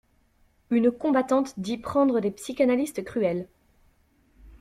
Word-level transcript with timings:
Une 0.71 0.89
combattante 0.89 1.53
dit 1.59 1.77
prendre 1.77 2.21
des 2.21 2.31
psychanalistes 2.31 3.03
cruels. 3.03 3.47